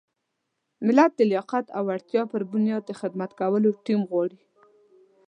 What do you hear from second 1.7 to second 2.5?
او وړتیا پر